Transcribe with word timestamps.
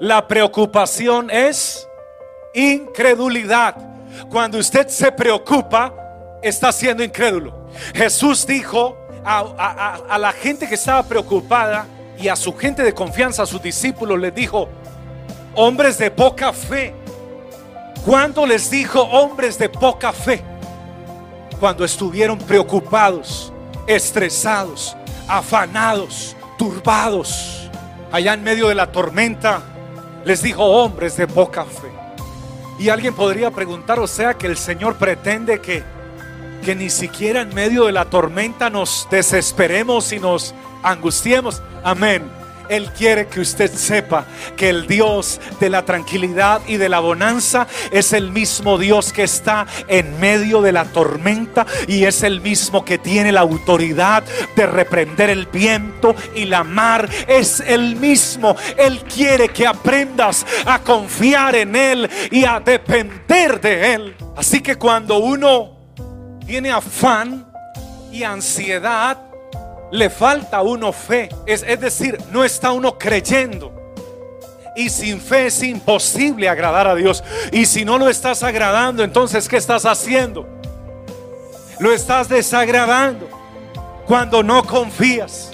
La 0.00 0.26
preocupación 0.26 1.30
es 1.30 1.88
incredulidad. 2.52 3.76
Cuando 4.28 4.58
usted 4.58 4.88
se 4.88 5.12
preocupa, 5.12 5.94
está 6.42 6.72
siendo 6.72 7.04
incrédulo. 7.04 7.68
Jesús 7.94 8.44
dijo 8.44 8.96
a, 9.24 10.18
la 10.18 10.32
gente 10.32 10.68
que 10.68 10.74
estaba 10.74 11.04
preocupada 11.04 11.86
y 12.18 12.26
a 12.26 12.34
su 12.34 12.56
gente 12.56 12.82
de 12.82 12.92
confianza, 12.92 13.44
a 13.44 13.46
sus 13.46 13.62
discípulos, 13.62 14.18
les 14.18 14.34
dijo, 14.34 14.68
hombres 15.54 15.96
de 15.96 16.10
poca 16.10 16.52
fe. 16.52 16.92
¿Cuándo 18.04 18.46
les 18.46 18.70
dijo 18.70 19.00
hombres 19.00 19.56
de 19.58 19.68
poca 19.68 20.12
fe? 20.12 20.42
Cuando 21.60 21.84
estuvieron 21.84 22.38
preocupados, 22.38 23.52
estresados, 23.86 24.96
afanados, 25.28 26.36
turbados, 26.58 27.70
allá 28.10 28.34
en 28.34 28.42
medio 28.42 28.68
de 28.68 28.74
la 28.74 28.90
tormenta, 28.90 29.62
les 30.24 30.42
dijo 30.42 30.64
hombres 30.64 31.16
de 31.16 31.26
poca 31.26 31.64
fe. 31.64 31.90
Y 32.78 32.88
alguien 32.88 33.14
podría 33.14 33.50
preguntar, 33.50 34.00
o 34.00 34.06
sea, 34.06 34.34
que 34.34 34.46
el 34.46 34.56
Señor 34.56 34.96
pretende 34.96 35.60
que, 35.60 35.82
que 36.64 36.74
ni 36.74 36.90
siquiera 36.90 37.42
en 37.42 37.54
medio 37.54 37.86
de 37.86 37.92
la 37.92 38.06
tormenta 38.06 38.68
nos 38.70 39.06
desesperemos 39.10 40.12
y 40.12 40.18
nos 40.18 40.54
angustiemos. 40.82 41.62
Amén. 41.84 42.43
Él 42.68 42.90
quiere 42.96 43.26
que 43.26 43.40
usted 43.40 43.72
sepa 43.72 44.26
que 44.56 44.68
el 44.68 44.86
Dios 44.86 45.40
de 45.60 45.70
la 45.70 45.84
tranquilidad 45.84 46.62
y 46.66 46.76
de 46.76 46.88
la 46.88 47.00
bonanza 47.00 47.66
es 47.90 48.12
el 48.12 48.30
mismo 48.30 48.78
Dios 48.78 49.12
que 49.12 49.24
está 49.24 49.66
en 49.88 50.18
medio 50.20 50.62
de 50.62 50.72
la 50.72 50.84
tormenta 50.84 51.66
y 51.86 52.04
es 52.04 52.22
el 52.22 52.40
mismo 52.40 52.84
que 52.84 52.98
tiene 52.98 53.32
la 53.32 53.40
autoridad 53.40 54.24
de 54.56 54.66
reprender 54.66 55.30
el 55.30 55.46
viento 55.46 56.14
y 56.34 56.44
la 56.46 56.64
mar. 56.64 57.08
Es 57.26 57.60
el 57.60 57.96
mismo. 57.96 58.56
Él 58.76 59.00
quiere 59.02 59.48
que 59.48 59.66
aprendas 59.66 60.46
a 60.66 60.78
confiar 60.80 61.56
en 61.56 61.76
Él 61.76 62.10
y 62.30 62.44
a 62.44 62.60
depender 62.60 63.60
de 63.60 63.94
Él. 63.94 64.16
Así 64.36 64.60
que 64.60 64.76
cuando 64.76 65.18
uno 65.18 65.78
tiene 66.46 66.70
afán 66.70 67.46
y 68.12 68.22
ansiedad, 68.22 69.18
le 69.94 70.10
falta 70.10 70.60
uno 70.60 70.92
fe. 70.92 71.28
Es, 71.46 71.62
es 71.62 71.80
decir, 71.80 72.18
no 72.32 72.44
está 72.44 72.72
uno 72.72 72.98
creyendo. 72.98 73.72
Y 74.74 74.90
sin 74.90 75.20
fe 75.20 75.46
es 75.46 75.62
imposible 75.62 76.48
agradar 76.48 76.88
a 76.88 76.96
Dios. 76.96 77.22
Y 77.52 77.64
si 77.66 77.84
no 77.84 77.96
lo 77.96 78.08
estás 78.08 78.42
agradando, 78.42 79.04
entonces 79.04 79.48
¿qué 79.48 79.56
estás 79.56 79.86
haciendo? 79.86 80.48
Lo 81.78 81.92
estás 81.92 82.28
desagradando 82.28 83.28
cuando 84.04 84.42
no 84.42 84.64
confías 84.64 85.52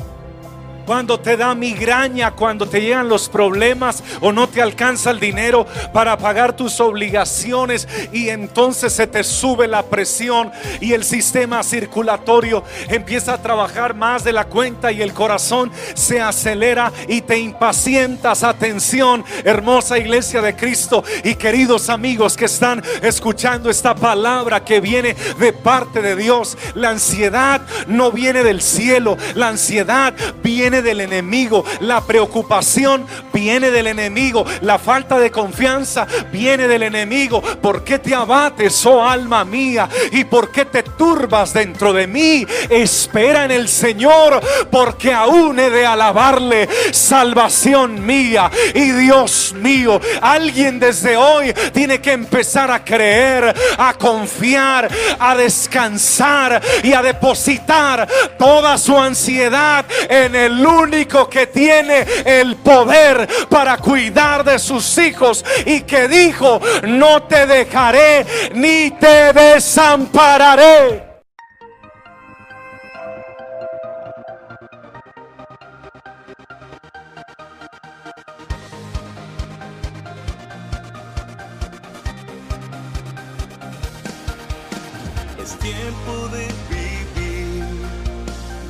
cuando 0.87 1.21
te 1.21 1.37
da 1.37 1.55
migraña, 1.55 2.33
cuando 2.33 2.67
te 2.67 2.81
llegan 2.81 3.09
los 3.09 3.29
problemas 3.29 4.03
o 4.21 4.33
no 4.33 4.49
te 4.49 4.63
alcanza 4.63 5.11
el 5.11 5.21
dinero 5.21 5.67
para 5.93 6.17
pagar 6.19 6.57
tus 6.57 6.81
obligaciones 6.81 7.89
y 8.13 8.29
entonces 8.29 8.93
se 8.93 9.07
te 9.07 9.25
sube 9.25 9.69
la 9.69 9.83
presión 9.83 10.51
y 10.81 10.93
el 10.93 11.05
sistema 11.05 11.63
circulatorio 11.63 12.65
empieza 12.89 13.35
a 13.35 13.43
trabajar 13.43 13.95
más 13.95 14.25
de 14.25 14.33
la 14.33 14.45
cuenta 14.45 14.93
y 14.93 15.03
el 15.03 15.13
corazón 15.13 15.71
se 15.95 16.21
acelera 16.21 16.93
y 17.09 17.21
te 17.23 17.39
impacientas. 17.39 18.43
Atención, 18.43 19.25
hermosa 19.45 19.99
iglesia 19.99 20.41
de 20.41 20.55
Cristo 20.55 21.05
y 21.25 21.35
queridos 21.35 21.89
amigos 21.89 22.37
que 22.37 22.47
están 22.47 22.83
escuchando 23.03 23.71
esta 23.71 23.95
palabra 23.95 24.65
que 24.65 24.81
viene 24.81 25.17
de 25.39 25.53
parte 25.53 26.03
de 26.03 26.17
Dios. 26.17 26.57
La 26.75 26.91
ansiedad 26.91 27.63
no 27.87 28.11
viene 28.11 28.43
del 28.43 28.61
cielo, 28.61 29.17
la 29.35 29.49
ansiedad 29.49 30.15
viene 30.43 30.70
del 30.71 31.01
enemigo, 31.01 31.65
la 31.81 32.01
preocupación 32.01 33.05
viene 33.33 33.71
del 33.71 33.89
enemigo, 33.89 34.47
la 34.61 34.79
falta 34.79 35.19
de 35.19 35.31
confianza 35.31 36.07
viene 36.33 36.69
del 36.69 36.85
enemigo. 36.85 37.43
¿Por 37.43 37.83
qué 37.83 37.99
te 37.99 38.15
abates, 38.15 38.87
oh 38.87 39.05
alma 39.05 39.45
mía? 39.45 39.89
¿Y 40.13 40.25
por 40.25 40.53
qué 40.53 40.65
te 40.65 40.83
turbas 40.83 41.53
dentro 41.53 41.93
de 41.93 42.07
mí? 42.07 42.47
Espera 42.69 43.45
en 43.45 43.51
el 43.51 43.69
Señor, 43.69 44.41
porque 44.71 45.13
aún 45.13 45.59
he 45.59 45.71
de 45.71 45.85
alabarle, 45.85 46.69
salvación 46.93 48.07
mía 48.07 48.51
y 48.75 48.91
Dios 48.93 49.55
mío. 49.55 50.01
Alguien 50.21 50.79
desde 50.79 51.17
hoy 51.17 51.53
tiene 51.73 52.01
que 52.01 52.13
empezar 52.13 52.71
a 52.71 52.85
creer, 52.85 53.55
a 53.79 53.95
confiar, 53.95 54.89
a 55.19 55.35
descansar 55.35 56.61
y 56.83 56.93
a 56.93 57.03
depositar 57.03 58.07
toda 58.39 58.79
su 58.79 58.99
ansiedad 58.99 59.85
en 60.09 60.35
el 60.35 60.60
único 60.67 61.29
que 61.29 61.47
tiene 61.47 62.07
el 62.25 62.57
poder 62.57 63.29
para 63.49 63.77
cuidar 63.79 64.45
de 64.45 64.59
sus 64.59 64.99
hijos 64.99 65.45
y 65.67 65.83
que 65.83 66.09
dijo, 66.09 66.61
no 66.85 67.23
te 67.25 67.47
dejaré 67.47 68.27
ni 68.55 68.91
te 68.93 69.33
desampararé. 69.33 71.11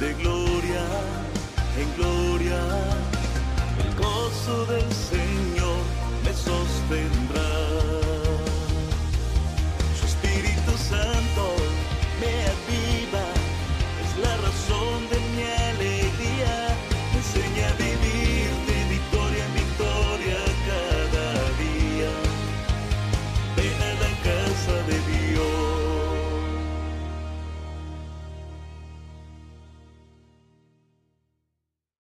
de 0.00 0.14